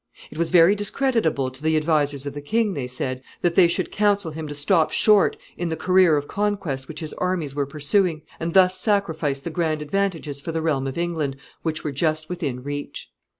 It 0.31 0.37
was 0.39 0.49
very 0.49 0.73
discreditable 0.73 1.51
to 1.51 1.61
the 1.61 1.77
advisers 1.77 2.25
of 2.25 2.33
the 2.33 2.41
king, 2.41 2.73
they 2.73 2.87
said, 2.87 3.21
that 3.43 3.53
they 3.53 3.67
should 3.67 3.91
counsel 3.91 4.31
him 4.31 4.47
to 4.47 4.55
stop 4.55 4.89
short 4.91 5.37
in 5.57 5.69
the 5.69 5.75
career 5.75 6.17
of 6.17 6.27
conquest 6.27 6.87
which 6.87 7.01
his 7.01 7.13
armies 7.19 7.53
were 7.53 7.67
pursuing, 7.67 8.23
and 8.39 8.55
thus 8.55 8.79
sacrifice 8.81 9.39
the 9.41 9.51
grand 9.51 9.79
advantages 9.83 10.41
for 10.41 10.51
the 10.51 10.63
realm 10.63 10.87
of 10.87 10.97
England 10.97 11.37
which 11.61 11.83
were 11.83 11.91
just 11.91 12.29
within 12.29 12.63
reach. 12.63 13.11